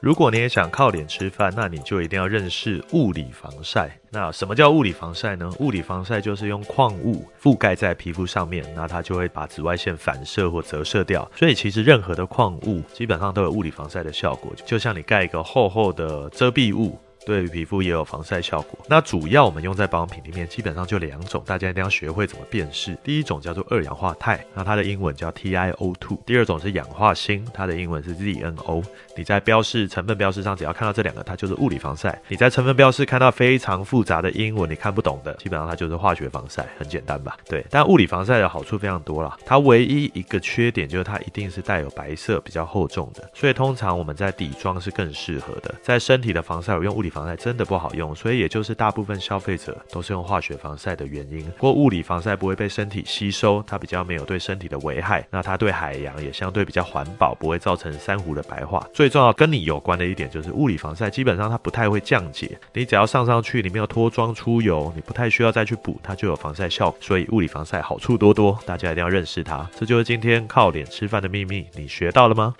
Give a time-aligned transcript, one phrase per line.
[0.00, 3.90] 如果你也想靠脸吃饭，那你就一定要认识物理防晒。
[4.10, 5.50] 那什么叫物理防晒呢？
[5.58, 11.28] 物理防晒就是用矿物覆盖在皮肤上面，那它就会把紫外线反射或折射掉。
[11.34, 16.98] 所以其实任何的矿物基本上都有物理防晒的效果，就像你盖一个厚厚的遮蔽物。
[17.26, 18.78] 对于皮肤也有防晒效果。
[18.88, 22.96] 那主要我们用在保养品里面，基本上就两种，大家一定要学会怎么辨识。
[23.02, 26.18] 第一种叫做二氧化钛，那它的英文叫 TiO2。
[26.24, 28.84] 第二种是氧化锌，它的英文是 ZNO。
[29.16, 32.16] 你在标示成分标示上，只要看到这两个，它就是物理防晒。
[32.28, 37.36] 你在成分标示看到非常复杂的英文，你看不懂的，基本上它就是化学防晒，很简单吧？
[37.48, 37.66] 对。
[37.68, 45.74] 但物理防晒的好处非常多啦，它唯一一个缺点就是它一定是带有白色、比较厚重的，所以通常我们在底妆是更适合的。
[45.82, 51.42] 在身体的防晒，我用物理防晒真的不好用，所以也就是大部分消费者都是用化学防晒的原因。
[51.52, 55.26] 不过物理防晒不会被身体吸收，它比较没有对身体的危害。
[55.30, 58.86] 那它对海洋也相对比较环保，不会造成珊瑚的白化。
[58.92, 66.98] 最重要跟你有关的一点就是物理防晒基本上它不太会降解，你只要上上去，你没有脱妆出油，你不太需要再去补，它就有防晒效果。
[67.00, 69.66] 所以物理防晒好处多多，大家一定要认识它。
[69.74, 72.54] 这就是今天靠脸吃饭的秘密，你学到了吗？